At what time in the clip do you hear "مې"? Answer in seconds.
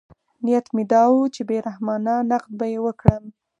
0.75-0.83